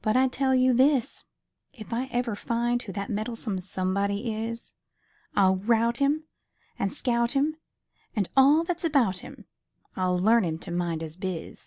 [0.00, 1.24] But I tell you this:
[1.74, 4.72] if I ever find Who that meddlesome "somebody" is,
[5.36, 6.24] I'll rout 'im,
[6.78, 7.58] an' scout 'im,
[8.16, 9.44] an' all that's about 'im,
[9.96, 11.62] I'll learn 'im to mind his biz.